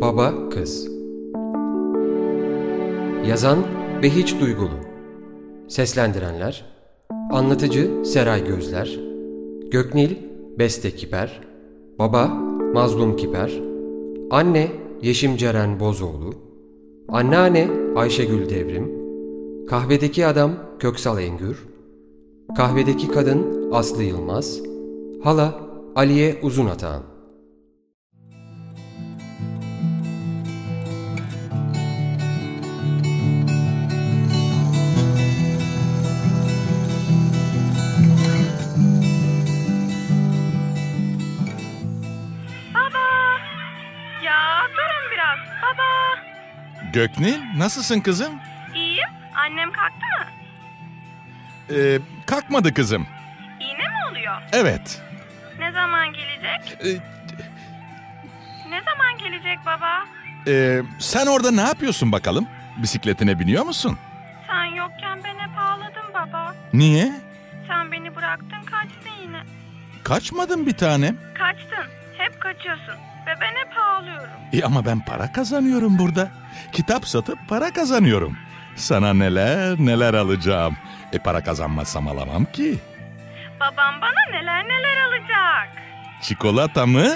Baba 0.00 0.48
Kız. 0.50 0.88
Yazan 3.28 3.58
Behiç 4.02 4.40
Duygulu. 4.40 4.74
Seslendirenler 5.68 6.64
Anlatıcı 7.30 8.04
Seray 8.04 8.44
Gözler 8.44 9.00
Göknil 9.70 10.10
Beste 10.58 10.90
Kiper 10.90 11.40
Baba 11.98 12.26
Mazlum 12.74 13.16
Kiper 13.16 13.52
Anne 14.30 14.68
Yeşim 15.02 15.36
Ceren 15.36 15.80
Bozoğlu 15.80 16.34
Anneanne 17.08 17.68
Ayşegül 17.96 18.50
Devrim 18.50 18.92
Kahvedeki 19.66 20.26
Adam 20.26 20.52
Köksal 20.78 21.18
Engür 21.18 21.66
Kahvedeki 22.56 23.08
Kadın 23.08 23.70
Aslı 23.72 24.02
Yılmaz 24.02 24.60
Hala 25.22 25.60
Aliye 25.96 26.40
Uzunatağan 26.42 27.02
Göknil, 46.92 47.38
nasılsın 47.58 48.00
kızım? 48.00 48.32
İyiyim. 48.74 49.08
Annem 49.34 49.72
kalktı 49.72 50.06
mı? 50.18 50.26
Ee, 51.76 51.98
kalkmadı 52.26 52.74
kızım. 52.74 53.06
İğne 53.60 53.88
mi 53.88 54.10
oluyor? 54.10 54.42
Evet. 54.52 55.02
Ne 55.58 55.72
zaman 55.72 56.08
gelecek? 56.12 56.78
Ee, 56.86 57.00
Ne 58.70 58.82
zaman 58.82 59.18
gelecek 59.18 59.58
baba? 59.66 60.04
e, 60.46 60.82
sen 60.98 61.26
orada 61.26 61.50
ne 61.50 61.60
yapıyorsun 61.60 62.12
bakalım? 62.12 62.46
Bisikletine 62.76 63.38
biniyor 63.38 63.64
musun? 63.64 63.98
Sen 64.46 64.64
yokken 64.64 65.18
ben 65.24 65.38
hep 65.38 65.58
ağladım 65.58 66.14
baba. 66.14 66.54
Niye? 66.72 67.12
Sen 67.68 67.92
beni 67.92 68.16
bıraktın 68.16 68.62
kaçtın 68.70 69.22
yine. 69.22 69.42
Kaçmadın 70.04 70.66
bir 70.66 70.72
tanem. 70.76 71.16
Kaçtın. 71.38 71.86
Hep 72.18 72.40
kaçıyorsun. 72.40 72.94
Ve 73.30 73.40
ben 73.40 73.54
hep 73.66 73.76
ağlıyorum. 73.78 74.30
E 74.52 74.62
ama 74.62 74.84
ben 74.84 75.00
para 75.00 75.32
kazanıyorum 75.32 75.98
burada. 75.98 76.28
Kitap 76.72 77.08
satıp 77.08 77.38
para 77.48 77.72
kazanıyorum. 77.72 78.36
Sana 78.76 79.14
neler 79.14 79.76
neler 79.78 80.14
alacağım. 80.14 80.76
E 81.12 81.18
para 81.18 81.44
kazanmazsam 81.44 82.08
alamam 82.08 82.44
ki. 82.44 82.78
Babam 83.60 84.00
bana 84.00 84.38
neler 84.40 84.64
neler 84.64 84.96
alacak. 85.06 85.68
Çikolata 86.22 86.86
mı, 86.86 87.08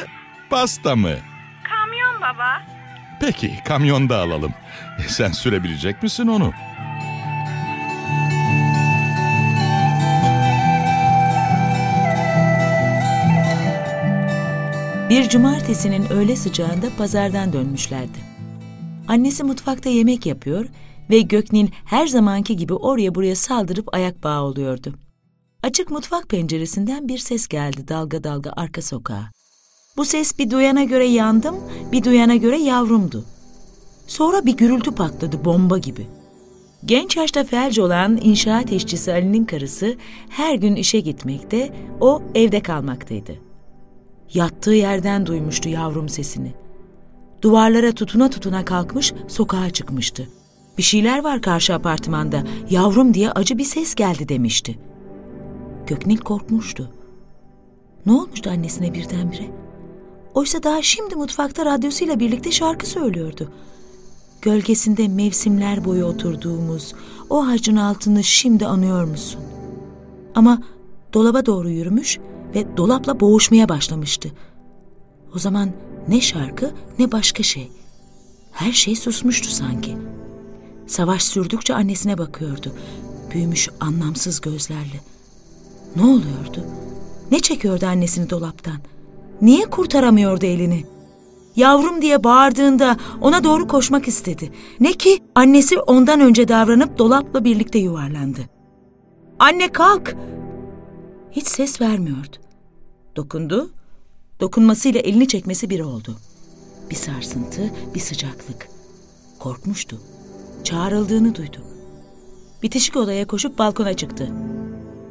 pasta 0.51 0.97
mı? 0.97 1.15
Kamyon 1.65 2.21
baba. 2.21 2.63
Peki 3.21 3.61
kamyonda 3.65 4.19
alalım. 4.19 4.55
E, 4.99 5.03
sen 5.03 5.33
sürebilecek 5.33 6.03
misin 6.03 6.27
onu? 6.27 6.53
Bir 15.15 15.29
cumartesinin 15.29 16.13
öğle 16.13 16.37
sıcağında 16.37 16.87
pazardan 16.99 17.53
dönmüşlerdi. 17.53 18.19
Annesi 19.09 19.45
mutfakta 19.45 19.91
yemek 19.91 20.27
yapıyor 20.27 20.67
ve 21.11 21.21
Göknin 21.21 21.71
her 21.85 22.07
zamanki 22.07 22.57
gibi 22.57 22.75
oraya 22.75 23.15
buraya 23.15 23.37
saldırıp 23.37 23.95
ayak 23.95 24.25
bağı 24.25 24.43
oluyordu. 24.43 24.95
Açık 25.63 25.91
mutfak 25.91 26.29
penceresinden 26.29 27.09
bir 27.09 27.19
ses 27.19 27.49
geldi 27.49 27.89
dalga 27.89 28.25
dalga 28.25 28.53
arka 28.57 28.83
sokağa. 28.83 29.31
Bu 29.97 30.05
ses 30.05 30.39
bir 30.39 30.51
duyana 30.51 30.85
göre 30.85 31.07
yandım, 31.07 31.57
bir 31.93 32.05
duyana 32.05 32.37
göre 32.37 32.59
yavrumdu. 32.59 33.25
Sonra 34.07 34.47
bir 34.47 34.57
gürültü 34.57 34.95
patladı 34.95 35.45
bomba 35.45 35.79
gibi. 35.79 36.07
Genç 36.85 37.17
yaşta 37.17 37.45
felç 37.45 37.79
olan 37.79 38.21
inşaat 38.23 38.73
işçisi 38.73 39.13
Ali'nin 39.13 39.45
karısı 39.45 39.97
her 40.29 40.55
gün 40.55 40.77
işe 40.77 41.01
gitmekte, 41.01 41.73
o 42.01 42.23
evde 42.35 42.61
kalmaktaydı. 42.61 43.44
Yattığı 44.35 44.75
yerden 44.75 45.27
duymuştu 45.27 45.69
yavrum 45.69 46.09
sesini. 46.09 46.55
Duvarlara 47.43 47.93
tutuna 47.93 48.31
tutuna 48.31 48.65
kalkmış 48.65 49.15
sokağa 49.29 49.71
çıkmıştı. 49.71 50.29
Bir 50.79 50.83
şeyler 50.83 51.25
var 51.25 51.43
karşı 51.43 51.75
apartmanda. 51.75 52.45
Yavrum 52.71 53.15
diye 53.15 53.31
acı 53.31 53.59
bir 53.59 53.65
ses 53.65 53.95
geldi 53.95 54.29
demişti. 54.29 54.79
Göknil 55.87 56.19
korkmuştu. 56.19 56.91
Ne 58.07 58.13
olmuştu 58.13 58.51
annesine 58.51 58.95
birdenbire? 58.95 59.51
Oysa 60.35 60.63
daha 60.63 60.83
şimdi 60.83 61.17
mutfakta 61.17 61.65
radyosuyla 61.65 62.21
birlikte 62.21 62.51
şarkı 62.51 62.87
söylüyordu. 62.87 63.53
Gölgesinde 64.43 65.09
mevsimler 65.09 65.85
boyu 65.85 66.05
oturduğumuz 66.05 66.95
o 67.31 67.47
ağacın 67.47 67.77
altını 67.77 68.25
şimdi 68.25 68.67
anıyor 68.67 69.05
musun? 69.05 69.41
Ama 70.35 70.63
dolaba 71.13 71.47
doğru 71.47 71.71
yürümüş 71.71 72.19
ve 72.55 72.77
dolapla 72.77 73.21
boğuşmaya 73.21 73.69
başlamıştı. 73.69 74.29
O 75.35 75.39
zaman 75.39 75.71
ne 76.09 76.21
şarkı 76.21 76.71
ne 76.99 77.13
başka 77.13 77.43
şey. 77.43 77.71
Her 78.53 78.73
şey 78.73 78.97
susmuştu 78.97 79.49
sanki. 79.51 79.97
Savaş 80.87 81.23
sürdükçe 81.23 81.75
annesine 81.75 82.19
bakıyordu. 82.19 82.73
Büyümüş 83.31 83.69
anlamsız 83.81 84.41
gözlerle. 84.41 85.01
Ne 85.97 86.03
oluyordu? 86.03 86.65
Ne 87.31 87.41
çekiyordu 87.41 87.87
annesini 87.87 88.31
dolaptan? 88.31 88.79
Niye 89.43 89.65
kurtaramıyordu 89.65 90.47
elini? 90.47 90.85
Yavrum 91.57 92.03
diye 92.03 92.25
bağırdığında 92.25 92.97
ona 93.21 93.45
doğru 93.45 93.69
koşmak 93.69 94.09
istedi. 94.09 94.53
Ne 94.81 94.93
ki 94.93 95.19
annesi 95.35 95.79
ondan 95.79 96.21
önce 96.21 96.49
davranıp 96.49 96.99
dolapla 96.99 97.45
birlikte 97.45 97.79
yuvarlandı. 97.79 98.41
Anne 99.39 99.73
kalk! 99.73 100.17
Hiç 101.33 101.47
ses 101.47 101.81
vermiyordu. 101.81 102.37
Dokundu, 103.17 103.71
dokunmasıyla 104.41 105.01
elini 105.01 105.29
çekmesi 105.29 105.71
bir 105.71 105.81
oldu. 105.81 106.17
Bir 106.91 106.95
sarsıntı, 106.95 107.71
bir 107.95 108.01
sıcaklık. 108.01 108.69
Korkmuştu. 109.39 110.01
Çağrıldığını 110.65 111.35
duydu. 111.35 111.59
Bitişik 112.63 112.97
odaya 112.97 113.27
koşup 113.27 113.59
balkona 113.59 113.95
çıktı. 113.95 114.33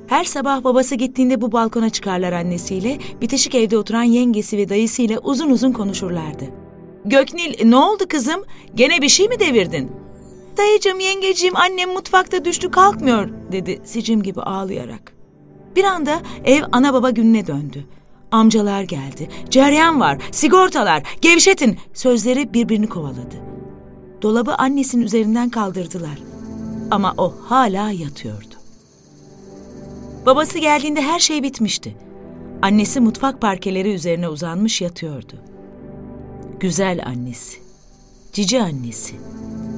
Her 0.08 0.24
sabah 0.24 0.64
babası 0.64 0.96
gittiğinde 0.96 1.41
bu 1.41 1.52
balkona 1.52 1.90
çıkarlar 1.90 2.34
annesiyle, 2.34 3.00
bitişik 3.22 3.56
evde 3.56 3.78
oturan 3.78 4.03
yengesi 4.03 4.58
ve 4.58 4.70
dayısıyla 4.70 5.20
uzun 5.20 5.50
uzun 5.50 5.72
konuşurlardı. 5.72 6.46
Göknil 7.06 7.66
ne 7.66 7.75
oldu 7.75 8.03
kızım? 8.09 8.44
Gene 8.75 9.02
bir 9.02 9.09
şey 9.09 9.28
mi 9.28 9.40
devirdin? 9.40 9.91
Dayıcım, 10.58 11.00
yengeciğim, 11.00 11.56
annem 11.56 11.90
mutfakta 11.90 12.46
düştü 12.46 12.72
kalkmıyor 12.72 13.30
dedi 13.52 13.81
sicim 13.85 14.24
gibi 14.24 14.41
ağlayarak. 14.41 15.12
Bir 15.75 15.84
anda 15.84 16.22
ev 16.44 16.63
ana 16.72 16.94
baba 16.94 17.09
gününe 17.09 17.47
döndü. 17.47 17.85
Amcalar 18.31 18.84
geldi. 18.84 19.29
Ceryan 19.50 20.00
var, 20.00 20.17
sigortalar, 20.31 21.03
gevşetin 21.22 21.78
sözleri 21.94 22.53
birbirini 22.53 22.88
kovaladı. 22.88 23.35
Dolabı 24.22 24.56
annesinin 24.56 25.06
üzerinden 25.06 25.50
kaldırdılar. 25.50 26.19
Ama 26.91 27.13
o 27.17 27.34
hala 27.45 27.91
yatıyordu. 27.91 28.56
Babası 30.25 30.59
geldiğinde 30.59 31.01
her 31.01 31.19
şey 31.19 31.44
bitmişti. 31.44 31.95
Annesi 32.61 33.00
mutfak 33.00 33.41
parkeleri 33.41 33.94
üzerine 33.94 34.29
uzanmış 34.29 34.81
yatıyordu. 34.81 35.34
Güzel 36.59 37.05
annesi, 37.05 37.57
cici 38.34 38.61
annesi, 38.61 39.16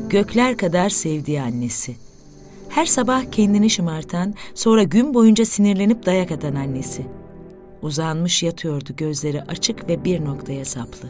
gökler 0.09 0.57
kadar 0.57 0.89
sevdiği 0.89 1.41
annesi. 1.41 1.95
Her 2.75 2.85
sabah 2.85 3.31
kendini 3.31 3.69
şımartan, 3.69 4.33
sonra 4.55 4.83
gün 4.83 5.13
boyunca 5.13 5.45
sinirlenip 5.45 6.05
dayak 6.05 6.31
atan 6.31 6.55
annesi. 6.55 7.05
Uzanmış 7.81 8.43
yatıyordu 8.43 8.89
gözleri 8.97 9.41
açık 9.43 9.89
ve 9.89 10.03
bir 10.03 10.25
noktaya 10.25 10.65
saplı. 10.65 11.09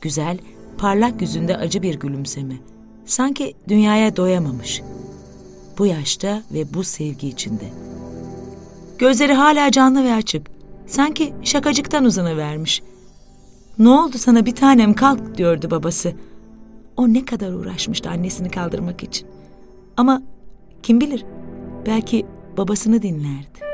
Güzel, 0.00 0.38
parlak 0.78 1.20
yüzünde 1.20 1.56
acı 1.56 1.82
bir 1.82 1.94
gülümseme. 1.94 2.54
Sanki 3.04 3.54
dünyaya 3.68 4.16
doyamamış. 4.16 4.82
Bu 5.78 5.86
yaşta 5.86 6.42
ve 6.52 6.74
bu 6.74 6.84
sevgi 6.84 7.28
içinde. 7.28 7.64
Gözleri 8.98 9.32
hala 9.32 9.70
canlı 9.70 10.04
ve 10.04 10.14
açık. 10.14 10.46
Sanki 10.86 11.32
şakacıktan 11.42 12.04
uzanıvermiş. 12.04 12.82
Ne 13.78 13.88
oldu 13.88 14.18
sana 14.18 14.46
bir 14.46 14.54
tanem 14.54 14.94
kalk 14.94 15.38
diyordu 15.38 15.70
babası. 15.70 16.12
O 16.96 17.08
ne 17.08 17.24
kadar 17.24 17.52
uğraşmıştı 17.52 18.10
annesini 18.10 18.50
kaldırmak 18.50 19.02
için. 19.02 19.28
Ama 19.96 20.22
kim 20.82 21.00
bilir 21.00 21.24
belki 21.86 22.26
babasını 22.56 23.02
dinlerdi. 23.02 23.66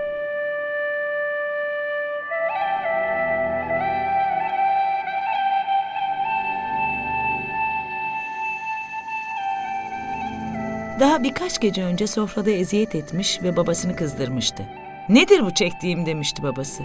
Daha 11.01 11.23
birkaç 11.23 11.61
gece 11.61 11.85
önce 11.85 12.07
sofrada 12.07 12.51
eziyet 12.51 12.95
etmiş 12.95 13.43
ve 13.43 13.57
babasını 13.57 13.97
kızdırmıştı. 13.97 14.63
Nedir 15.09 15.47
bu 15.47 15.55
çektiğim 15.55 16.07
demişti 16.07 16.43
babası. 16.43 16.83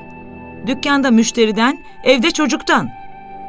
Dükkanda 0.68 1.12
müşteriden, 1.12 1.84
evde 2.04 2.31
çocuktan. 2.31 2.90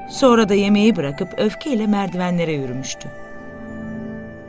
Sonra 0.08 0.48
da 0.48 0.54
yemeği 0.54 0.96
bırakıp 0.96 1.28
öfkeyle 1.38 1.86
merdivenlere 1.86 2.52
yürümüştü. 2.52 3.08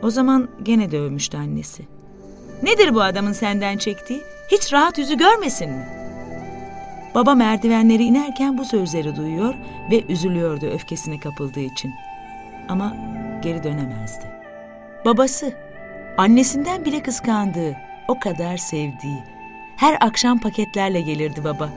O 0.02 0.10
zaman 0.10 0.48
gene 0.62 0.90
dövmüştü 0.90 1.36
annesi. 1.36 1.99
Nedir 2.62 2.94
bu 2.94 3.02
adamın 3.02 3.32
senden 3.32 3.76
çektiği? 3.76 4.22
Hiç 4.48 4.72
rahat 4.72 4.98
yüzü 4.98 5.16
görmesin 5.16 5.70
mi? 5.70 5.86
Baba 7.14 7.34
merdivenleri 7.34 8.04
inerken 8.04 8.58
bu 8.58 8.64
sözleri 8.64 9.16
duyuyor 9.16 9.54
ve 9.90 10.04
üzülüyordu 10.08 10.66
öfkesine 10.66 11.20
kapıldığı 11.20 11.60
için. 11.60 11.94
Ama 12.68 12.96
geri 13.42 13.62
dönemezdi. 13.62 14.24
Babası, 15.04 15.52
annesinden 16.16 16.84
bile 16.84 17.02
kıskandığı, 17.02 17.76
o 18.08 18.20
kadar 18.20 18.56
sevdiği, 18.56 19.22
her 19.76 19.96
akşam 20.00 20.38
paketlerle 20.38 21.00
gelirdi 21.00 21.44
baba. 21.44 21.68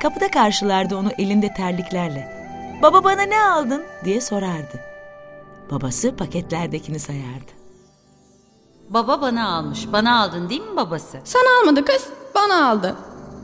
Kapıda 0.00 0.30
karşılardı 0.30 0.96
onu 0.96 1.10
elinde 1.18 1.54
terliklerle. 1.54 2.28
Baba 2.82 3.04
bana 3.04 3.22
ne 3.22 3.42
aldın 3.42 3.84
diye 4.04 4.20
sorardı. 4.20 4.80
Babası 5.70 6.16
paketlerdekini 6.16 6.98
sayardı. 6.98 7.59
Baba 8.90 9.20
bana 9.20 9.48
almış. 9.54 9.92
Bana 9.92 10.20
aldın 10.20 10.48
değil 10.48 10.60
mi 10.60 10.76
babası? 10.76 11.18
Sana 11.24 11.60
almadı 11.60 11.84
kız, 11.84 12.06
bana 12.34 12.68
aldı. 12.70 12.96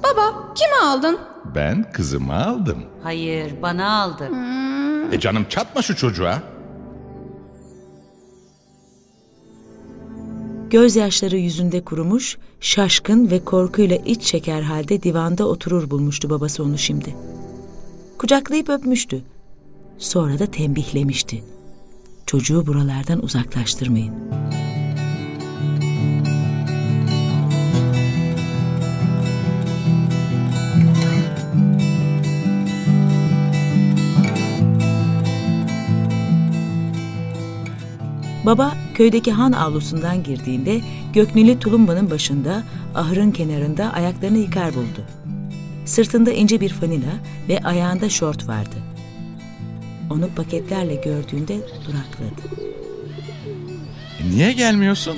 Baba, 0.03 0.55
kime 0.55 0.77
aldın? 0.83 1.19
Ben 1.55 1.93
kızımı 1.93 2.47
aldım. 2.47 2.85
Hayır, 3.03 3.63
bana 3.63 4.03
aldı. 4.03 4.31
E 5.13 5.21
canım 5.21 5.47
çatma 5.49 5.83
şu 5.83 5.97
çocuğa. 5.97 6.43
Gözyaşları 10.71 11.37
yüzünde 11.37 11.85
kurumuş, 11.85 12.39
şaşkın 12.61 13.31
ve 13.31 13.45
korkuyla 13.45 13.97
iç 13.97 14.23
çeker 14.23 14.63
halde 14.63 15.03
divanda 15.03 15.45
oturur 15.49 15.91
bulmuştu 15.91 16.31
babası 16.31 16.63
onu 16.65 16.79
şimdi. 16.79 17.17
Kucaklayıp 18.19 18.69
öpmüştü. 18.69 19.23
Sonra 19.99 20.39
da 20.39 20.47
tembihlemişti. 20.47 21.45
Çocuğu 22.27 22.67
buralardan 22.67 23.25
uzaklaştırmayın. 23.25 24.15
Baba 38.47 38.75
köydeki 38.95 39.33
han 39.33 39.53
avlusundan 39.53 40.23
girdiğinde 40.23 40.81
Gökneli 41.13 41.59
tulumbanın 41.59 42.11
başında 42.11 42.63
ahırın 42.95 43.31
kenarında 43.31 43.93
ayaklarını 43.93 44.39
yıkar 44.39 44.75
buldu. 44.75 45.05
Sırtında 45.85 46.33
ince 46.33 46.61
bir 46.61 46.69
fanila 46.69 47.13
ve 47.49 47.59
ayağında 47.59 48.09
şort 48.09 48.49
vardı. 48.49 48.77
Onu 50.11 50.29
paketlerle 50.37 50.95
gördüğünde 50.95 51.57
durakladı. 51.57 52.57
E 54.21 54.31
niye 54.31 54.53
gelmiyorsun? 54.53 55.17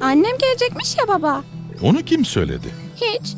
Annem 0.00 0.38
gelecekmiş 0.38 0.96
ya 0.98 1.08
baba. 1.08 1.44
Onu 1.82 2.02
kim 2.02 2.24
söyledi? 2.24 2.68
Hiç. 2.96 3.34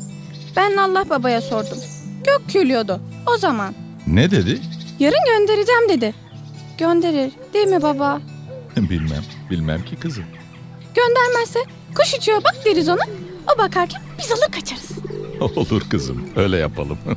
Ben 0.55 0.77
Allah 0.77 1.09
babaya 1.09 1.41
sordum. 1.41 1.77
Gök 2.23 2.53
gülüyordu. 2.53 3.01
O 3.35 3.37
zaman. 3.37 3.73
Ne 4.07 4.31
dedi? 4.31 4.61
Yarın 4.99 5.25
göndereceğim 5.25 5.89
dedi. 5.89 6.13
Gönderir 6.77 7.31
değil 7.53 7.67
mi 7.67 7.81
baba? 7.81 8.21
bilmem, 8.89 9.23
bilmem 9.49 9.85
ki 9.85 9.95
kızım. 9.95 10.23
Göndermezse 10.95 11.59
kuş 11.95 12.13
uçuyor 12.13 12.43
bak 12.43 12.55
deriz 12.65 12.89
ona. 12.89 13.03
O 13.55 13.57
bakarken 13.57 14.01
biz 14.19 14.31
alır 14.31 14.51
kaçarız. 14.51 14.89
Olur 15.57 15.81
kızım, 15.89 16.29
öyle 16.35 16.57
yapalım. 16.57 16.97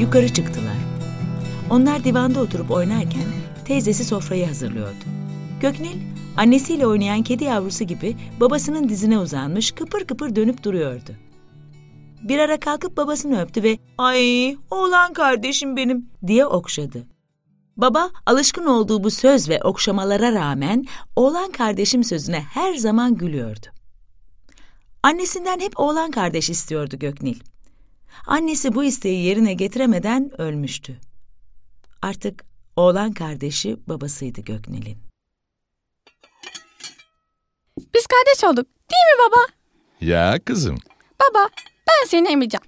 Yukarı 0.00 0.28
çıktılar. 0.34 0.76
Onlar 1.70 2.04
divanda 2.04 2.40
oturup 2.40 2.70
oynarken 2.70 3.24
teyzesi 3.64 4.04
sofrayı 4.04 4.46
hazırlıyordu. 4.46 5.04
Göknil, 5.60 5.96
annesiyle 6.36 6.86
oynayan 6.86 7.22
kedi 7.22 7.44
yavrusu 7.44 7.84
gibi 7.84 8.16
babasının 8.40 8.88
dizine 8.88 9.18
uzanmış 9.18 9.72
kıpır 9.72 10.04
kıpır 10.04 10.36
dönüp 10.36 10.62
duruyordu. 10.64 11.12
Bir 12.22 12.38
ara 12.38 12.60
kalkıp 12.60 12.96
babasını 12.96 13.42
öptü 13.42 13.62
ve 13.62 13.78
''Ay 13.98 14.56
oğlan 14.70 15.12
kardeşim 15.12 15.76
benim'' 15.76 16.10
diye 16.26 16.46
okşadı. 16.46 17.06
Baba 17.76 18.10
alışkın 18.26 18.66
olduğu 18.66 19.04
bu 19.04 19.10
söz 19.10 19.48
ve 19.48 19.60
okşamalara 19.62 20.32
rağmen 20.32 20.84
oğlan 21.16 21.52
kardeşim 21.52 22.04
sözüne 22.04 22.40
her 22.40 22.74
zaman 22.74 23.14
gülüyordu. 23.14 23.66
Annesinden 25.02 25.60
hep 25.60 25.80
oğlan 25.80 26.10
kardeş 26.10 26.50
istiyordu 26.50 26.96
Göknil. 26.98 27.40
Annesi 28.26 28.74
bu 28.74 28.84
isteği 28.84 29.24
yerine 29.24 29.54
getiremeden 29.54 30.40
ölmüştü. 30.40 31.00
Artık 32.02 32.44
oğlan 32.76 33.12
kardeşi 33.12 33.76
babasıydı 33.88 34.40
Göknil'in. 34.40 34.98
Biz 37.94 38.06
kardeş 38.06 38.44
olduk 38.44 38.66
değil 38.66 39.04
mi 39.16 39.22
baba? 39.28 39.40
ya 40.00 40.38
kızım, 40.44 40.78
Baba 41.20 41.48
ben 41.88 42.06
seni 42.08 42.28
emeceğim. 42.28 42.62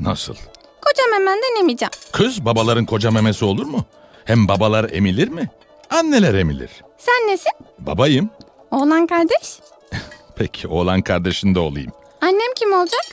nasıl? 0.00 0.34
Kocam 0.82 1.12
hemenden 1.14 1.60
emeceğim. 1.60 1.92
Kız 2.12 2.44
babaların 2.44 2.84
koca 2.86 3.10
memesi 3.10 3.44
olur 3.44 3.66
mu? 3.66 3.84
Hem 4.24 4.48
babalar 4.48 4.90
emilir 4.92 5.28
mi? 5.28 5.50
Anneler 5.90 6.34
emilir. 6.34 6.70
Sen 6.98 7.28
nesin? 7.28 7.52
Babayım. 7.78 8.30
Oğlan 8.70 9.06
kardeş. 9.06 9.58
Peki 10.36 10.68
oğlan 10.68 11.02
kardeşin 11.02 11.54
de 11.54 11.58
olayım. 11.58 11.92
Annem 12.20 12.54
kim 12.56 12.72
olacak? 12.72 13.04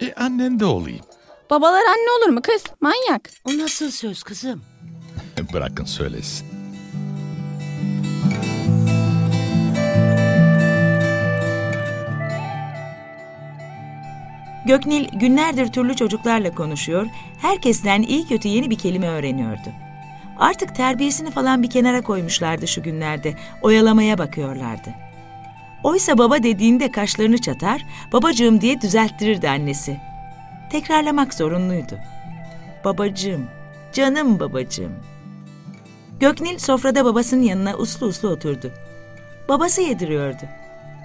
E 0.00 0.12
annen 0.14 0.60
de 0.60 0.64
olayım. 0.64 1.04
Babalar 1.50 1.82
anne 1.84 2.10
olur 2.18 2.28
mu 2.28 2.42
kız? 2.42 2.62
Manyak. 2.80 3.30
O 3.44 3.58
nasıl 3.58 3.90
söz 3.90 4.22
kızım? 4.22 4.62
Bırakın 5.52 5.84
söylesin. 5.84 6.46
Göknil 14.70 15.08
günlerdir 15.08 15.72
türlü 15.72 15.96
çocuklarla 15.96 16.54
konuşuyor, 16.54 17.06
herkesten 17.38 18.02
iyi 18.02 18.26
kötü 18.26 18.48
yeni 18.48 18.70
bir 18.70 18.78
kelime 18.78 19.08
öğreniyordu. 19.08 19.68
Artık 20.38 20.74
terbiyesini 20.74 21.30
falan 21.30 21.62
bir 21.62 21.70
kenara 21.70 22.02
koymuşlardı 22.02 22.68
şu 22.68 22.82
günlerde, 22.82 23.34
oyalamaya 23.62 24.18
bakıyorlardı. 24.18 24.90
Oysa 25.82 26.18
baba 26.18 26.42
dediğinde 26.42 26.90
kaşlarını 26.90 27.38
çatar, 27.38 27.86
babacığım 28.12 28.60
diye 28.60 28.80
düzelttirirdi 28.80 29.48
annesi. 29.48 30.00
Tekrarlamak 30.70 31.34
zorunluydu. 31.34 31.98
Babacığım, 32.84 33.46
canım 33.92 34.40
babacığım. 34.40 34.92
Göknil 36.20 36.58
sofrada 36.58 37.04
babasının 37.04 37.42
yanına 37.42 37.76
uslu 37.76 38.06
uslu 38.06 38.28
oturdu. 38.28 38.72
Babası 39.48 39.82
yediriyordu. 39.82 40.44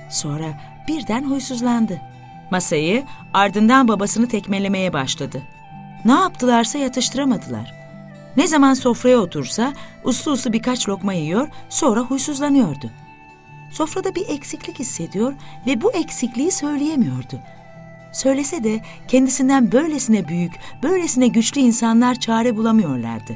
Sonra 0.10 0.46
birden 0.88 1.24
huysuzlandı. 1.30 2.02
Masayı 2.52 3.04
ardından 3.34 3.88
babasını 3.88 4.28
tekmelemeye 4.28 4.94
başladı. 4.94 5.42
Ne 6.06 6.12
yaptılarsa 6.12 6.78
yatıştıramadılar. 6.78 7.74
Ne 8.38 8.48
zaman 8.48 8.74
sofraya 8.74 9.18
otursa 9.18 9.74
uslu 10.04 10.32
uslu 10.32 10.54
birkaç 10.54 10.90
lokma 10.90 11.14
yiyor 11.14 11.48
sonra 11.70 12.00
huysuzlanıyordu. 12.00 12.92
Sofrada 13.72 14.16
bir 14.16 14.30
eksiklik 14.30 14.80
hissediyor 14.80 15.34
ve 15.68 15.82
bu 15.82 15.92
eksikliği 15.92 16.52
söyleyemiyordu. 16.52 17.40
Söylese 18.14 18.64
de 18.64 18.82
kendisinden 19.08 19.72
böylesine 19.72 20.28
büyük, 20.28 20.54
böylesine 20.84 21.28
güçlü 21.28 21.62
insanlar 21.62 22.16
çare 22.16 22.58
bulamıyorlardı. 22.58 23.36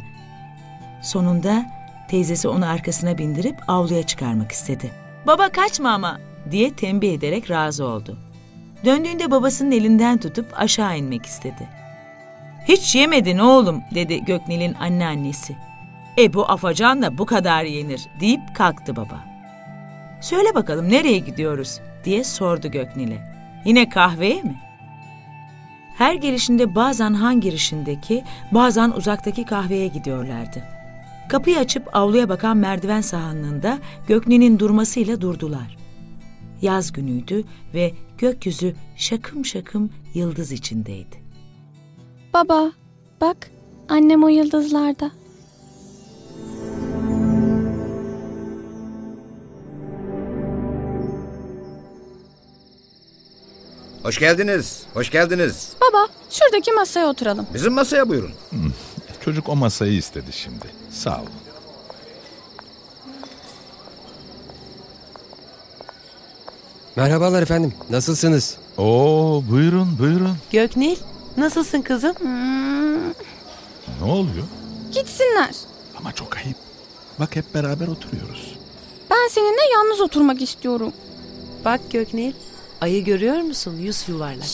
Sonunda 1.01 1.66
teyzesi 2.10 2.48
onu 2.48 2.66
arkasına 2.66 3.18
bindirip 3.18 3.56
avluya 3.68 4.04
çıkarmak 4.04 4.51
istedi. 4.51 4.92
Baba 5.28 5.50
kaçma 5.50 5.89
ama 5.89 6.20
diye 6.51 6.74
tembih 6.74 7.13
ederek 7.13 7.51
razı 7.51 7.86
oldu. 7.86 8.28
Döndüğünde 8.86 9.31
babasının 9.31 9.71
elinden 9.71 10.17
tutup 10.17 10.59
aşağı 10.59 10.98
inmek 10.98 11.25
istedi. 11.25 11.67
Hiç 12.67 12.95
yemedin 12.95 13.38
oğlum 13.38 13.81
dedi 13.95 14.25
Göknil'in 14.25 14.74
anneannesi. 14.74 15.55
E 16.17 16.33
bu 16.33 16.51
afacan 16.51 17.01
da 17.01 17.17
bu 17.17 17.25
kadar 17.25 17.63
yenir 17.63 18.07
deyip 18.19 18.55
kalktı 18.55 18.95
baba. 18.95 19.19
Söyle 20.21 20.55
bakalım 20.55 20.89
nereye 20.89 21.19
gidiyoruz 21.19 21.79
diye 22.05 22.24
sordu 22.24 22.71
Göknil'e. 22.71 23.17
Yine 23.65 23.89
kahveye 23.89 24.43
mi? 24.43 24.55
Her 25.98 26.13
gelişinde 26.13 26.75
bazen 26.75 27.13
han 27.13 27.41
girişindeki, 27.41 28.24
bazen 28.51 28.89
uzaktaki 28.89 29.45
kahveye 29.45 29.88
gidiyorlardı. 29.88 30.63
Kapıyı 31.29 31.57
açıp 31.57 31.95
avluya 31.95 32.29
bakan 32.29 32.57
merdiven 32.57 33.01
sahanlığında 33.01 33.79
Göknil'in 34.07 34.59
durmasıyla 34.59 35.21
durdular. 35.21 35.78
Yaz 36.62 36.92
günüydü 36.92 37.44
ve 37.74 37.94
gökyüzü 38.18 38.75
şakım 38.98 39.46
şakım 39.46 39.89
yıldız 40.13 40.51
içindeydi. 40.51 41.24
Baba 42.34 42.72
bak 43.22 43.51
annem 43.89 44.24
o 44.24 44.28
yıldızlarda. 44.28 45.12
Hoş 54.04 54.20
geldiniz. 54.20 54.84
Hoş 54.94 55.12
geldiniz. 55.12 55.74
Baba 55.82 56.08
şuradaki 56.30 56.72
masaya 56.72 57.08
oturalım. 57.10 57.48
Bizim 57.54 57.74
masaya 57.74 58.10
buyurun. 58.10 58.32
Çocuk 59.25 59.50
o 59.50 59.56
masayı 59.56 59.94
istedi 59.94 60.34
şimdi. 60.34 60.66
Sağ 60.89 61.22
ol. 61.22 61.25
Merhabalar 67.00 67.41
efendim. 67.41 67.74
Nasılsınız? 67.89 68.58
Oo 68.77 69.44
buyurun 69.51 70.00
buyurun. 70.00 70.38
Göknil, 70.51 70.96
nasılsın 71.38 71.82
kızım? 71.82 72.15
Ne 74.01 74.12
oluyor? 74.12 74.46
Gitsinler. 74.91 75.56
Ama 75.98 76.12
çok 76.13 76.38
ayıp. 76.38 76.58
Bak 77.20 77.36
hep 77.36 77.53
beraber 77.53 77.88
oturuyoruz. 77.88 78.56
Ben 79.12 79.27
seninle 79.32 79.62
yalnız 79.74 80.01
oturmak 80.01 80.41
istiyorum. 80.41 80.94
Bak 81.65 81.82
Göknil, 81.91 82.34
ayı 82.82 83.03
görüyor 83.06 83.38
musun? 83.41 83.77
Yüz 83.77 84.10
yuvarlak. 84.10 84.48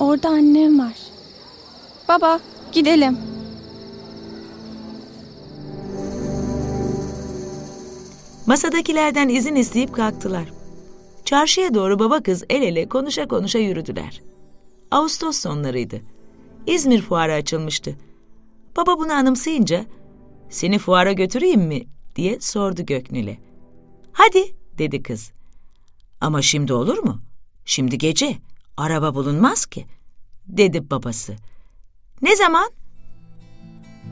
Orada 0.00 0.28
annem 0.28 0.78
var. 0.78 0.94
Baba 2.08 2.40
gidelim. 2.72 3.18
Masadakilerden 8.46 9.28
izin 9.28 9.54
isteyip 9.54 9.94
kalktılar. 9.94 10.59
Çarşıya 11.30 11.74
doğru 11.74 11.98
baba 11.98 12.22
kız 12.22 12.44
el 12.50 12.62
ele 12.62 12.88
konuşa 12.88 13.28
konuşa 13.28 13.58
yürüdüler. 13.58 14.22
Ağustos 14.90 15.36
sonlarıydı. 15.36 16.00
İzmir 16.66 17.02
fuarı 17.02 17.32
açılmıştı. 17.32 17.96
Baba 18.76 18.98
bunu 18.98 19.12
anımsayınca 19.12 19.84
seni 20.48 20.78
fuara 20.78 21.12
götüreyim 21.12 21.60
mi 21.60 21.86
diye 22.16 22.40
sordu 22.40 22.86
Göknil'e. 22.86 23.38
Hadi 24.12 24.54
dedi 24.78 25.02
kız. 25.02 25.32
Ama 26.20 26.42
şimdi 26.42 26.72
olur 26.72 26.98
mu? 26.98 27.20
Şimdi 27.64 27.98
gece. 27.98 28.36
Araba 28.76 29.14
bulunmaz 29.14 29.66
ki 29.66 29.86
dedi 30.46 30.90
babası. 30.90 31.36
Ne 32.22 32.36
zaman? 32.36 32.70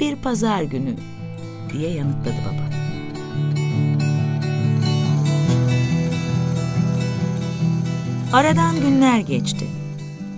Bir 0.01 0.17
pazar 0.17 0.63
günü 0.63 0.97
diye 1.73 1.91
yanıtladı 1.91 2.37
baba. 2.47 2.88
Aradan 8.33 8.81
günler 8.81 9.19
geçti. 9.19 9.67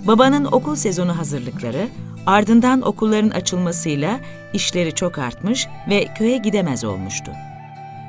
Babanın 0.06 0.44
okul 0.44 0.76
sezonu 0.76 1.18
hazırlıkları, 1.18 1.88
ardından 2.26 2.82
okulların 2.82 3.30
açılmasıyla 3.30 4.20
işleri 4.52 4.94
çok 4.94 5.18
artmış 5.18 5.68
ve 5.88 6.06
köye 6.18 6.36
gidemez 6.36 6.84
olmuştu. 6.84 7.32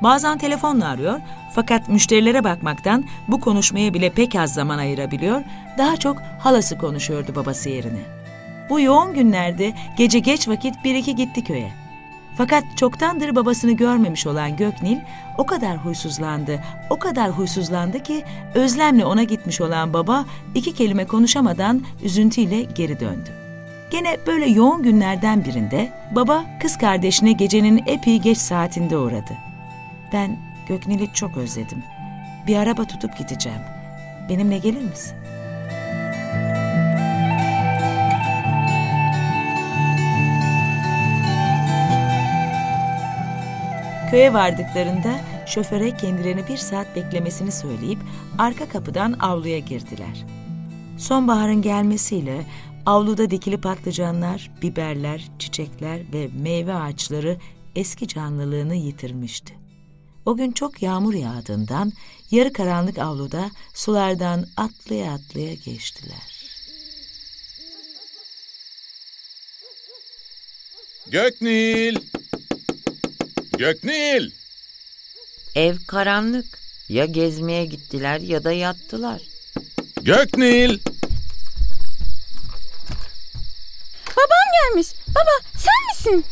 Bazen 0.02 0.38
telefonla 0.38 0.88
arıyor 0.88 1.20
fakat 1.54 1.88
müşterilere 1.88 2.44
bakmaktan 2.44 3.04
bu 3.28 3.40
konuşmaya 3.40 3.94
bile 3.94 4.10
pek 4.10 4.34
az 4.34 4.54
zaman 4.54 4.78
ayırabiliyor, 4.78 5.42
daha 5.78 5.96
çok 5.96 6.16
halası 6.38 6.78
konuşuyordu 6.78 7.32
babası 7.36 7.68
yerine. 7.68 8.02
Bu 8.70 8.80
yoğun 8.80 9.14
günlerde 9.14 9.72
gece 9.96 10.18
geç 10.18 10.48
vakit 10.48 10.74
bir 10.84 10.94
iki 10.94 11.16
gitti 11.16 11.44
köye. 11.44 11.81
Fakat 12.36 12.64
çoktandır 12.76 13.36
babasını 13.36 13.72
görmemiş 13.72 14.26
olan 14.26 14.56
Göknil 14.56 14.98
o 15.38 15.46
kadar 15.46 15.76
huysuzlandı, 15.76 16.60
o 16.90 16.98
kadar 16.98 17.30
huysuzlandı 17.30 18.02
ki 18.02 18.24
özlemle 18.54 19.04
ona 19.04 19.22
gitmiş 19.22 19.60
olan 19.60 19.92
baba 19.92 20.24
iki 20.54 20.74
kelime 20.74 21.06
konuşamadan 21.06 21.82
üzüntüyle 22.02 22.62
geri 22.62 23.00
döndü. 23.00 23.30
Gene 23.90 24.16
böyle 24.26 24.46
yoğun 24.46 24.82
günlerden 24.82 25.44
birinde 25.44 25.92
baba 26.10 26.44
kız 26.62 26.78
kardeşine 26.78 27.32
gecenin 27.32 27.82
epey 27.86 28.18
geç 28.18 28.38
saatinde 28.38 28.96
uğradı. 28.96 29.32
Ben 30.12 30.36
Göknil'i 30.68 31.12
çok 31.14 31.36
özledim. 31.36 31.82
Bir 32.46 32.56
araba 32.56 32.84
tutup 32.84 33.18
gideceğim. 33.18 33.60
Benimle 34.28 34.58
gelir 34.58 34.82
misin? 34.82 35.21
Köye 44.12 44.32
vardıklarında 44.32 45.20
şoföre 45.46 45.96
kendilerini 45.96 46.48
bir 46.48 46.56
saat 46.56 46.96
beklemesini 46.96 47.52
söyleyip 47.52 47.98
arka 48.38 48.68
kapıdan 48.68 49.12
avluya 49.12 49.58
girdiler. 49.58 50.26
Sonbaharın 50.98 51.62
gelmesiyle 51.62 52.46
avluda 52.86 53.30
dikili 53.30 53.60
patlıcanlar, 53.60 54.50
biberler, 54.62 55.30
çiçekler 55.38 56.12
ve 56.12 56.28
meyve 56.42 56.74
ağaçları 56.74 57.38
eski 57.76 58.08
canlılığını 58.08 58.74
yitirmişti. 58.74 59.54
O 60.26 60.36
gün 60.36 60.52
çok 60.52 60.82
yağmur 60.82 61.14
yağdığından 61.14 61.92
yarı 62.30 62.52
karanlık 62.52 62.98
avluda 62.98 63.50
sulardan 63.74 64.46
atlaya 64.56 65.12
atlaya 65.12 65.54
geçtiler. 65.54 66.44
Göknil! 71.10 72.11
Göknil! 73.58 74.30
Ev 75.54 75.76
karanlık. 75.86 76.58
Ya 76.88 77.04
gezmeye 77.04 77.64
gittiler 77.64 78.20
ya 78.20 78.44
da 78.44 78.52
yattılar. 78.52 79.22
Göknil! 80.02 80.78
Babam 84.16 84.46
gelmiş. 84.62 84.88
Baba 85.08 85.48
sen 85.56 86.10
misin? 86.12 86.24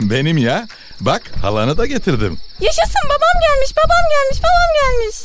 Benim 0.00 0.38
ya. 0.38 0.68
Bak 1.00 1.22
halanı 1.42 1.78
da 1.78 1.86
getirdim. 1.86 2.38
Yaşasın 2.60 3.04
babam 3.04 3.40
gelmiş, 3.40 3.76
babam 3.76 4.04
gelmiş, 4.10 4.42
babam 4.42 4.70
gelmiş. 4.80 5.16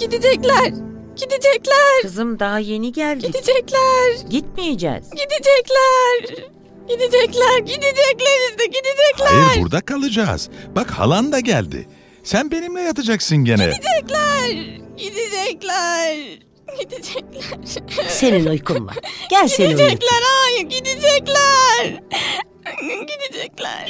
Gidecekler. 0.00 0.87
Gidecekler. 1.18 2.02
Kızım 2.02 2.38
daha 2.38 2.58
yeni 2.58 2.92
geldik. 2.92 3.26
Gidecekler. 3.26 4.28
Gitmeyeceğiz. 4.30 5.10
Gidecekler. 5.10 6.44
Gidecekler. 6.88 7.58
Gidecekler 7.58 8.38
işte 8.50 8.66
gidecekler. 8.66 9.26
Hayır 9.26 9.62
burada 9.62 9.80
kalacağız. 9.80 10.48
Bak 10.76 10.90
halan 10.90 11.32
da 11.32 11.40
geldi. 11.40 11.88
Sen 12.24 12.50
benimle 12.50 12.80
yatacaksın 12.80 13.36
gene. 13.36 13.64
Gidecekler. 13.64 14.48
Gidecekler. 14.96 16.16
Gidecekler. 16.80 18.08
Senin 18.08 18.46
uykun 18.46 18.86
var. 18.86 18.96
Gel 19.30 19.48
seni 19.48 19.66
uyut. 19.68 19.78
Gidecekler. 19.78 20.22
Hayır 20.22 20.60
gidecekler. 20.68 22.00
Gidecekler. 22.80 23.88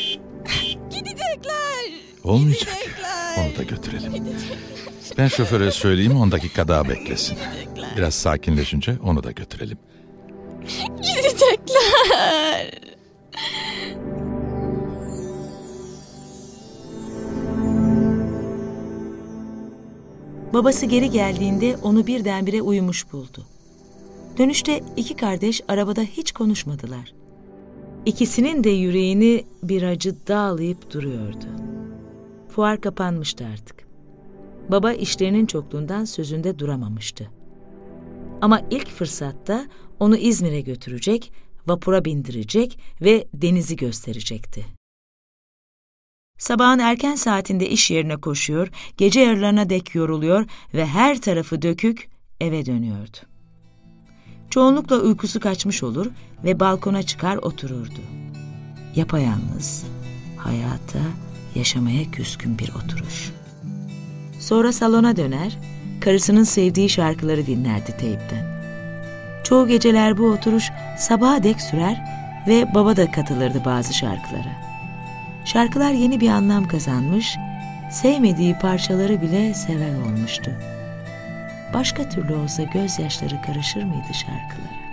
Gidecekler. 0.90 1.92
Olmayacak. 2.25 2.68
Gidecekler. 2.75 3.38
Onu 3.38 3.58
da 3.58 3.62
götürelim. 3.62 4.12
Ben 5.18 5.28
şoföre 5.28 5.70
söyleyeyim 5.70 6.16
10 6.16 6.32
dakika 6.32 6.68
daha 6.68 6.88
beklesin. 6.88 7.38
Biraz 7.96 8.14
sakinleşince 8.14 8.96
onu 9.04 9.22
da 9.24 9.30
götürelim. 9.30 9.78
Gidecekler. 10.96 12.70
Babası 20.52 20.86
geri 20.86 21.10
geldiğinde 21.10 21.76
onu 21.82 22.06
birdenbire 22.06 22.62
uyumuş 22.62 23.12
buldu. 23.12 23.46
Dönüşte 24.38 24.80
iki 24.96 25.16
kardeş 25.16 25.60
arabada 25.68 26.02
hiç 26.02 26.32
konuşmadılar. 26.32 27.12
İkisinin 28.06 28.64
de 28.64 28.70
yüreğini 28.70 29.44
bir 29.62 29.82
acı 29.82 30.14
dağlayıp 30.28 30.92
duruyordu. 30.92 31.46
Fuar 32.48 32.80
kapanmıştı 32.80 33.46
artık. 33.54 33.88
Baba 34.68 34.92
işlerinin 34.92 35.46
çokluğundan 35.46 36.04
sözünde 36.04 36.58
duramamıştı. 36.58 37.30
Ama 38.40 38.60
ilk 38.70 38.88
fırsatta 38.88 39.66
onu 40.00 40.16
İzmir'e 40.16 40.60
götürecek, 40.60 41.32
vapura 41.66 42.04
bindirecek 42.04 42.78
ve 43.00 43.28
denizi 43.34 43.76
gösterecekti. 43.76 44.66
Sabahın 46.38 46.78
erken 46.78 47.14
saatinde 47.14 47.68
iş 47.68 47.90
yerine 47.90 48.16
koşuyor, 48.16 48.68
gece 48.96 49.20
yarılarına 49.20 49.70
dek 49.70 49.94
yoruluyor 49.94 50.44
ve 50.75 50.87
her 50.87 51.20
tarafı 51.20 51.62
dökük 51.62 52.08
eve 52.40 52.66
dönüyordu. 52.66 53.16
Çoğunlukla 54.50 55.00
uykusu 55.00 55.40
kaçmış 55.40 55.82
olur 55.82 56.06
ve 56.44 56.60
balkona 56.60 57.02
çıkar 57.02 57.37
otururdu. 57.37 58.00
Yapayalnız, 58.96 59.84
hayata, 60.37 61.02
yaşamaya 61.54 62.10
küskün 62.10 62.58
bir 62.58 62.68
oturuş. 62.68 63.32
Sonra 64.38 64.73
salona 64.73 65.16
döner, 65.16 65.59
karısının 66.00 66.45
sevdiği 66.45 66.88
şarkıları 66.88 67.47
dinlerdi 67.47 67.97
teypten. 67.97 68.59
Çoğu 69.45 69.68
geceler 69.68 70.18
bu 70.18 70.26
oturuş 70.26 70.71
sabaha 70.99 71.42
dek 71.42 71.61
sürer 71.61 72.04
ve 72.49 72.75
baba 72.75 72.97
da 72.97 73.11
katılırdı 73.11 73.64
bazı 73.64 73.95
şarkılara. 73.95 74.68
Şarkılar 75.45 75.90
yeni 75.90 76.21
bir 76.21 76.28
anlam 76.28 76.68
kazanmış, 76.68 77.37
sevmediği 77.90 78.54
parçaları 78.59 79.23
bile 79.23 79.54
seven 79.54 79.95
olmuştu. 79.95 80.50
Başka 81.75 82.09
türlü 82.09 82.35
olsa 82.35 82.62
gözyaşları 82.62 83.42
karışır 83.42 83.83
mıydı 83.83 84.14
şarkılara? 84.14 84.88